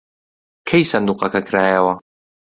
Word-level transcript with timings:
کەی 0.67 0.83
سندووقەکە 0.91 1.41
کرایەوە؟ 1.47 1.93